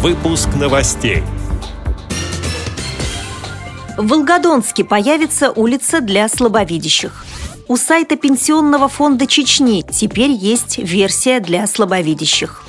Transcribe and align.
Выпуск 0.00 0.50
новостей. 0.54 1.24
В 3.96 4.06
Волгодонске 4.06 4.84
появится 4.84 5.50
улица 5.50 6.00
для 6.00 6.28
слабовидящих. 6.28 7.26
У 7.66 7.76
сайта 7.76 8.14
Пенсионного 8.14 8.86
фонда 8.86 9.26
Чечни 9.26 9.82
теперь 9.82 10.30
есть 10.30 10.78
версия 10.78 11.40
для 11.40 11.66
слабовидящих. 11.66 12.62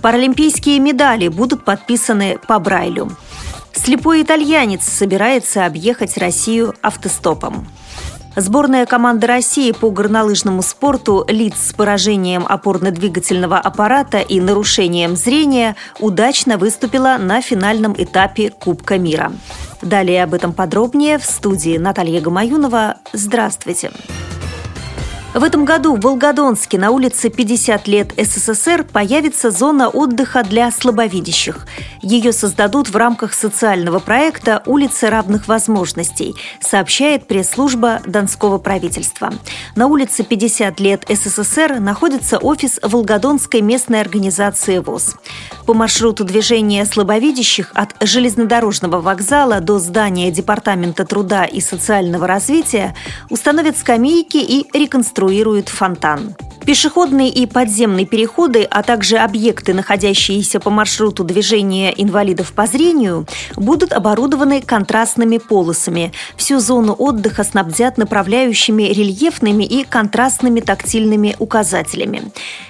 Паралимпийские 0.00 0.78
медали 0.78 1.26
будут 1.26 1.64
подписаны 1.64 2.38
по 2.46 2.60
Брайлю. 2.60 3.10
Слепой 3.72 4.22
итальянец 4.22 4.84
собирается 4.84 5.66
объехать 5.66 6.16
Россию 6.16 6.76
автостопом. 6.82 7.66
Сборная 8.36 8.84
команды 8.84 9.26
России 9.26 9.72
по 9.72 9.90
горнолыжному 9.90 10.60
спорту 10.60 11.24
лиц 11.26 11.54
с 11.56 11.72
поражением 11.72 12.44
опорно-двигательного 12.46 13.58
аппарата 13.58 14.18
и 14.18 14.40
нарушением 14.40 15.16
зрения 15.16 15.74
удачно 16.00 16.58
выступила 16.58 17.16
на 17.18 17.40
финальном 17.40 17.94
этапе 17.96 18.50
Кубка 18.50 18.98
мира. 18.98 19.32
Далее 19.80 20.22
об 20.22 20.34
этом 20.34 20.52
подробнее 20.52 21.18
в 21.18 21.24
студии 21.24 21.78
Наталья 21.78 22.20
Гамаюнова. 22.20 22.96
Здравствуйте! 23.14 23.90
В 25.36 25.44
этом 25.44 25.66
году 25.66 25.94
в 25.94 26.00
Волгодонске 26.00 26.78
на 26.78 26.90
улице 26.90 27.28
50 27.28 27.86
лет 27.88 28.14
СССР 28.16 28.84
появится 28.90 29.50
зона 29.50 29.90
отдыха 29.90 30.42
для 30.42 30.70
слабовидящих. 30.70 31.66
Ее 32.00 32.32
создадут 32.32 32.88
в 32.88 32.96
рамках 32.96 33.34
социального 33.34 33.98
проекта 33.98 34.62
«Улица 34.64 35.10
равных 35.10 35.46
возможностей», 35.46 36.34
сообщает 36.60 37.26
пресс-служба 37.26 38.00
Донского 38.06 38.56
правительства. 38.56 39.30
На 39.74 39.88
улице 39.88 40.24
50 40.24 40.80
лет 40.80 41.04
СССР 41.06 41.80
находится 41.80 42.38
офис 42.38 42.80
Волгодонской 42.82 43.60
местной 43.60 44.00
организации 44.00 44.78
ВОЗ. 44.78 45.16
По 45.66 45.74
маршруту 45.74 46.24
движения 46.24 46.86
слабовидящих 46.86 47.72
от 47.74 47.94
железнодорожного 48.00 49.02
вокзала 49.02 49.60
до 49.60 49.80
здания 49.80 50.30
Департамента 50.30 51.04
труда 51.04 51.44
и 51.44 51.60
социального 51.60 52.26
развития 52.26 52.94
установят 53.28 53.76
скамейки 53.76 54.38
и 54.38 54.64
реконструируют 54.72 55.25
конструируют 55.26 55.68
фонтан. 55.68 56.34
Пешеходные 56.64 57.28
и 57.28 57.46
подземные 57.46 58.06
переходы, 58.06 58.64
а 58.64 58.82
также 58.82 59.18
объекты, 59.18 59.72
находящиеся 59.72 60.58
по 60.58 60.70
маршруту 60.70 61.22
движения 61.22 61.92
инвалидов 61.96 62.52
по 62.52 62.66
зрению, 62.66 63.26
будут 63.54 63.92
оборудованы 63.92 64.60
контрастными 64.60 65.38
полосами. 65.38 66.12
Всю 66.36 66.58
зону 66.58 66.92
отдыха 66.92 67.44
снабдят 67.44 67.98
направляющими 67.98 68.82
рельефными 68.84 69.62
и 69.62 69.84
контрастными 69.84 70.60
тактильными 70.60 71.36
указателями. 71.38 72.22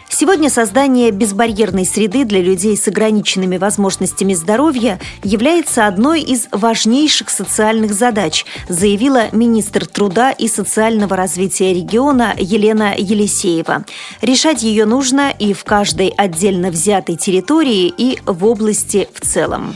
Сегодня 0.09 0.49
создание 0.49 1.11
безбарьерной 1.11 1.85
среды 1.85 2.25
для 2.25 2.41
людей 2.41 2.77
с 2.77 2.89
ограниченными 2.89 3.59
возможностями 3.59 4.35
здоровья 4.35 4.99
является 5.23 5.87
одной 5.87 6.23
из 6.23 6.49
важнейших 6.53 7.29
социальных 7.29 7.93
задач, 7.93 8.47
заявила 8.69 9.29
министр 9.33 9.87
труда 9.87 10.31
и 10.31 10.49
социального 10.49 11.17
развития 11.17 11.75
региона 11.75 12.35
Елена 12.39 12.95
Елисеева. 12.97 13.85
Решать 14.23 14.63
ее 14.63 14.87
нужно 14.87 15.33
и 15.39 15.53
в 15.53 15.65
каждой 15.65 16.09
отдельно 16.09 16.71
взятой 16.71 17.17
территории, 17.17 17.93
и 17.97 18.19
в 18.25 18.45
области 18.45 19.09
в 19.13 19.21
целом. 19.21 19.75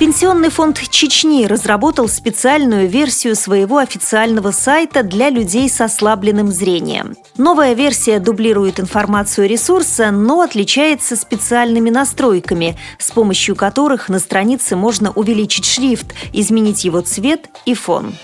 Пенсионный 0.00 0.48
фонд 0.48 0.80
Чечни 0.88 1.44
разработал 1.44 2.08
специальную 2.08 2.88
версию 2.88 3.36
своего 3.36 3.76
официального 3.76 4.50
сайта 4.50 5.02
для 5.02 5.28
людей 5.28 5.68
с 5.68 5.78
ослабленным 5.78 6.50
зрением. 6.50 7.16
Новая 7.36 7.74
версия 7.74 8.18
дублирует 8.18 8.80
информацию 8.80 9.46
ресурса, 9.46 10.10
но 10.10 10.40
отличается 10.40 11.16
специальными 11.16 11.90
настройками, 11.90 12.78
с 12.98 13.10
помощью 13.10 13.54
которых 13.54 14.08
на 14.08 14.20
странице 14.20 14.74
можно 14.74 15.12
увеличить 15.12 15.66
шрифт, 15.66 16.14
изменить 16.32 16.82
его 16.84 17.02
цвет 17.02 17.50
и 17.66 17.74
фон. 17.74 18.14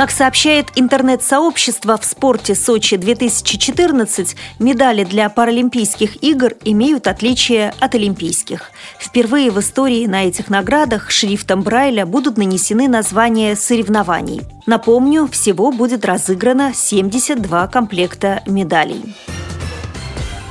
Как 0.00 0.10
сообщает 0.10 0.68
интернет-сообщество 0.76 1.98
в 1.98 2.06
спорте 2.06 2.54
Сочи-2014, 2.54 4.34
медали 4.58 5.04
для 5.04 5.28
Паралимпийских 5.28 6.24
игр 6.24 6.54
имеют 6.64 7.06
отличие 7.06 7.74
от 7.80 7.94
олимпийских. 7.94 8.70
Впервые 8.98 9.50
в 9.50 9.60
истории 9.60 10.06
на 10.06 10.24
этих 10.24 10.48
наградах 10.48 11.10
шрифтом 11.10 11.60
Брайля 11.60 12.06
будут 12.06 12.38
нанесены 12.38 12.88
названия 12.88 13.54
соревнований. 13.54 14.40
Напомню, 14.64 15.28
всего 15.30 15.70
будет 15.70 16.06
разыграно 16.06 16.72
72 16.74 17.66
комплекта 17.66 18.42
медалей. 18.46 19.14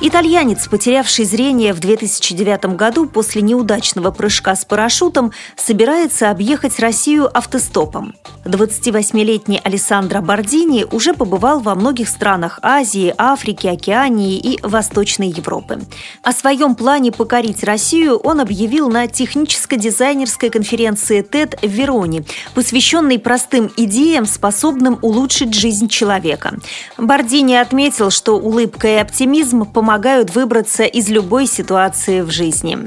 Итальянец, 0.02 0.66
потерявший 0.70 1.26
зрение 1.26 1.74
в 1.74 1.82
2009 1.82 2.78
году 2.78 3.06
после 3.06 3.42
неудачного 3.42 4.12
прыжка 4.12 4.56
с 4.56 4.64
парашютом, 4.64 5.34
собирается 5.58 6.32
объехать 6.32 6.80
Россию 6.80 7.30
автостопом. 7.38 8.16
28-летний 8.46 9.60
Алессандро 9.62 10.22
Бордини 10.22 10.86
уже 10.90 11.14
побывал 11.14 11.60
во 11.60 11.76
многих 11.76 12.08
странах 12.08 12.60
Азии, 12.62 13.14
Африки, 13.18 13.68
Океании 13.68 14.38
и 14.38 14.58
Восточной 14.64 15.28
Европы. 15.28 15.82
О 16.24 16.32
своем 16.32 16.76
плане 16.76 17.12
покорить 17.12 17.66
Россию 17.66 18.20
он 18.20 18.40
объявил 18.40 18.90
на 18.90 19.06
техническо-дизайнерской 19.08 20.50
конференции 20.50 21.22
TED 21.22 21.60
в 21.62 21.70
Вероне, 21.70 22.24
посвященной 22.54 23.20
простым 23.20 23.70
идеям, 23.76 24.26
способным 24.26 24.98
улучшить 25.02 25.54
жизнь 25.54 25.90
человека. 25.90 26.54
Бордини 26.98 27.56
отметил, 27.56 28.12
что 28.12 28.38
улыбка 28.38 28.88
и 28.88 28.96
оптимизм 28.96 29.66
помогают 29.66 29.89
помогают 29.90 30.36
выбраться 30.36 30.84
из 30.84 31.10
любой 31.10 31.48
ситуации 31.48 32.22
в 32.22 32.30
жизни. 32.30 32.78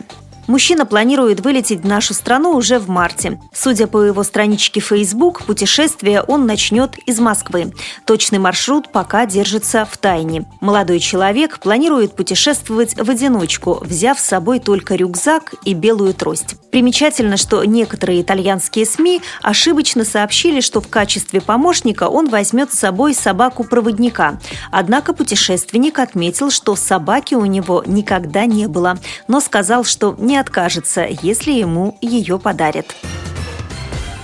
Мужчина 0.53 0.85
планирует 0.85 1.41
вылететь 1.41 1.81
в 1.81 1.87
нашу 1.87 2.13
страну 2.13 2.51
уже 2.51 2.79
в 2.79 2.87
марте. 2.87 3.41
Судя 3.55 3.87
по 3.87 4.03
его 4.03 4.23
страничке 4.23 4.81
Facebook, 4.81 5.45
путешествие 5.45 6.21
он 6.21 6.45
начнет 6.45 6.99
из 7.07 7.21
Москвы. 7.21 7.73
Точный 8.05 8.39
маршрут 8.39 8.93
пока 8.93 9.25
держится 9.25 9.89
в 9.91 9.97
тайне. 9.97 10.45
Молодой 10.61 11.01
человек 11.01 11.59
планирует 11.59 12.15
путешествовать 12.15 12.97
в 12.99 13.09
одиночку, 13.09 13.79
взяв 13.81 14.21
с 14.21 14.27
собой 14.27 14.61
только 14.61 14.95
рюкзак 14.95 15.55
и 15.65 15.73
белую 15.73 16.13
трость. 16.13 16.57
Примечательно, 16.71 17.39
что 17.39 17.65
некоторые 17.65 18.21
итальянские 18.21 18.85
СМИ 18.85 19.23
ошибочно 19.41 20.05
сообщили, 20.05 20.61
что 20.61 20.83
в 20.83 20.89
качестве 20.89 21.41
помощника 21.41 22.09
он 22.09 22.29
возьмет 22.29 22.75
с 22.75 22.79
собой 22.79 23.15
собаку-проводника. 23.15 24.39
Однако 24.71 25.15
путешественник 25.15 25.99
отметил, 25.99 26.51
что 26.51 26.77
собаки 26.77 27.35
у 27.35 27.47
него 27.47 27.83
никогда 27.87 28.45
не 28.45 28.69
было, 28.69 28.99
но 29.29 29.41
сказал, 29.41 29.85
что 29.85 30.15
не 30.19 30.42
откажется, 30.43 31.07
если 31.23 31.53
ему 31.53 31.97
ее 32.01 32.39
подарят. 32.39 32.95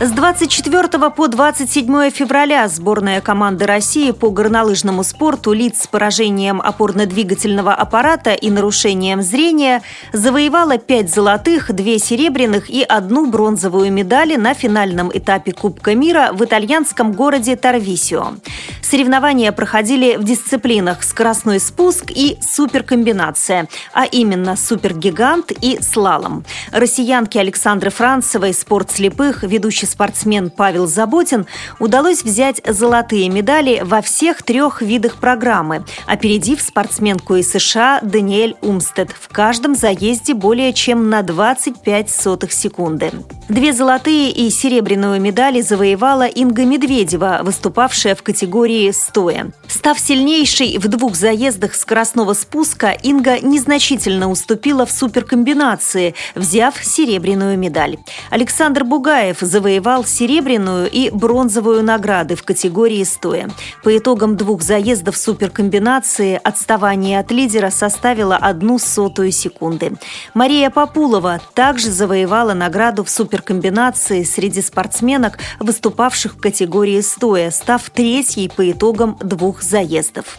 С 0.00 0.12
24 0.12 1.10
по 1.10 1.26
27 1.26 2.10
февраля 2.10 2.68
сборная 2.68 3.20
команды 3.20 3.66
России 3.66 4.12
по 4.12 4.30
горнолыжному 4.30 5.02
спорту 5.02 5.52
лиц 5.52 5.82
с 5.82 5.86
поражением 5.88 6.60
опорно-двигательного 6.60 7.74
аппарата 7.74 8.32
и 8.34 8.48
нарушением 8.48 9.22
зрения 9.22 9.82
завоевала 10.12 10.78
5 10.78 11.12
золотых, 11.12 11.72
2 11.74 11.98
серебряных 11.98 12.70
и 12.70 12.84
одну 12.84 13.26
бронзовую 13.26 13.92
медали 13.92 14.36
на 14.36 14.54
финальном 14.54 15.10
этапе 15.12 15.50
Кубка 15.50 15.96
мира 15.96 16.30
в 16.32 16.44
итальянском 16.44 17.10
городе 17.10 17.56
Тарвисио. 17.56 18.34
Соревнования 18.82 19.50
проходили 19.50 20.16
в 20.16 20.22
дисциплинах 20.22 21.02
скоростной 21.02 21.58
спуск 21.58 22.10
и 22.10 22.38
суперкомбинация, 22.40 23.68
а 23.92 24.04
именно 24.06 24.56
супергигант 24.56 25.50
и 25.60 25.78
слалом. 25.82 26.44
Россиянки 26.70 27.36
Александры 27.36 27.90
Францевой, 27.90 28.54
спорт 28.54 28.92
слепых, 28.92 29.42
ведущий 29.42 29.87
спортсмен 29.88 30.50
Павел 30.50 30.86
Заботин 30.86 31.46
удалось 31.78 32.22
взять 32.22 32.60
золотые 32.66 33.28
медали 33.28 33.80
во 33.84 34.02
всех 34.02 34.42
трех 34.42 34.82
видах 34.82 35.16
программы, 35.16 35.84
опередив 36.06 36.60
спортсменку 36.60 37.36
из 37.36 37.50
США 37.50 38.00
Даниэль 38.02 38.56
Умстед 38.60 39.10
в 39.10 39.28
каждом 39.28 39.74
заезде 39.74 40.34
более 40.34 40.72
чем 40.72 41.10
на 41.10 41.22
25 41.22 42.10
сотых 42.10 42.52
секунды. 42.52 43.12
Две 43.48 43.72
золотые 43.72 44.30
и 44.30 44.50
серебряную 44.50 45.20
медали 45.20 45.62
завоевала 45.62 46.26
Инга 46.26 46.64
Медведева, 46.64 47.40
выступавшая 47.42 48.14
в 48.14 48.22
категории 48.22 48.90
«стоя». 48.90 49.52
Став 49.66 49.98
сильнейшей 49.98 50.76
в 50.78 50.88
двух 50.88 51.14
заездах 51.14 51.74
скоростного 51.74 52.34
спуска, 52.34 52.90
Инга 52.90 53.40
незначительно 53.40 54.30
уступила 54.30 54.84
в 54.84 54.90
суперкомбинации, 54.90 56.14
взяв 56.34 56.74
серебряную 56.82 57.56
медаль. 57.58 57.96
Александр 58.30 58.84
Бугаев 58.84 59.38
завоевал 59.40 59.77
серебряную 60.04 60.90
и 60.90 61.10
бронзовую 61.10 61.82
награды 61.82 62.36
в 62.36 62.42
категории 62.42 63.04
«стоя». 63.04 63.50
По 63.82 63.96
итогам 63.96 64.36
двух 64.36 64.62
заездов 64.62 65.16
суперкомбинации 65.16 66.40
отставание 66.42 67.18
от 67.20 67.30
лидера 67.30 67.70
составило 67.70 68.36
одну 68.36 68.78
сотую 68.78 69.32
секунды. 69.32 69.92
Мария 70.34 70.70
Популова 70.70 71.40
также 71.54 71.90
завоевала 71.90 72.54
награду 72.54 73.04
в 73.04 73.10
суперкомбинации 73.10 74.22
среди 74.22 74.62
спортсменок, 74.62 75.38
выступавших 75.60 76.34
в 76.34 76.40
категории 76.40 77.00
стоя, 77.00 77.50
став 77.50 77.88
третьей 77.90 78.48
по 78.48 78.70
итогам 78.70 79.16
двух 79.20 79.62
заездов. 79.62 80.38